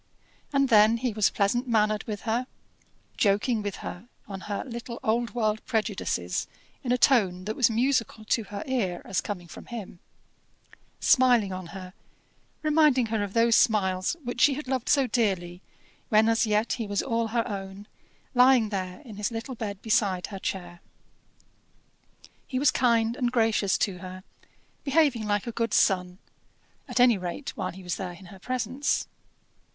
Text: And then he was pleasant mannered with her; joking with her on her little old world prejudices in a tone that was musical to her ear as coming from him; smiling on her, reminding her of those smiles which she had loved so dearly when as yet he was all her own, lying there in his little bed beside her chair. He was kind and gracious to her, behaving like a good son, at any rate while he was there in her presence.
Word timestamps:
And 0.51 0.69
then 0.69 0.97
he 0.97 1.13
was 1.13 1.29
pleasant 1.29 1.67
mannered 1.67 2.05
with 2.05 2.21
her; 2.21 2.47
joking 3.17 3.61
with 3.61 3.75
her 3.85 4.07
on 4.27 4.41
her 4.49 4.63
little 4.65 4.99
old 5.03 5.35
world 5.35 5.63
prejudices 5.67 6.47
in 6.83 6.91
a 6.91 6.97
tone 6.97 7.45
that 7.45 7.55
was 7.55 7.69
musical 7.69 8.25
to 8.25 8.45
her 8.45 8.63
ear 8.65 9.03
as 9.05 9.21
coming 9.21 9.47
from 9.47 9.67
him; 9.67 9.99
smiling 10.99 11.53
on 11.53 11.67
her, 11.67 11.93
reminding 12.63 13.05
her 13.13 13.21
of 13.23 13.33
those 13.33 13.55
smiles 13.55 14.15
which 14.23 14.41
she 14.41 14.55
had 14.55 14.67
loved 14.67 14.89
so 14.89 15.05
dearly 15.05 15.61
when 16.09 16.27
as 16.27 16.47
yet 16.47 16.73
he 16.73 16.87
was 16.87 17.03
all 17.03 17.27
her 17.27 17.47
own, 17.47 17.85
lying 18.33 18.69
there 18.69 19.01
in 19.01 19.17
his 19.17 19.29
little 19.29 19.53
bed 19.53 19.83
beside 19.83 20.25
her 20.25 20.39
chair. 20.39 20.81
He 22.47 22.57
was 22.57 22.71
kind 22.71 23.15
and 23.15 23.31
gracious 23.31 23.77
to 23.77 23.99
her, 23.99 24.23
behaving 24.83 25.27
like 25.27 25.45
a 25.45 25.51
good 25.51 25.75
son, 25.75 26.17
at 26.87 26.99
any 26.99 27.19
rate 27.19 27.51
while 27.55 27.69
he 27.73 27.83
was 27.83 27.97
there 27.97 28.13
in 28.13 28.25
her 28.33 28.39
presence. 28.39 29.07